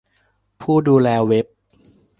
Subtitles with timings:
[0.61, 1.45] ผู้ดูแลเว็บ